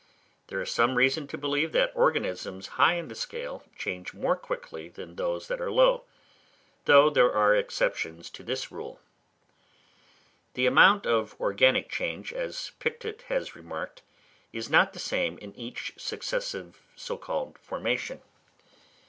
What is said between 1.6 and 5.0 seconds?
that organisms high in the scale, change more quickly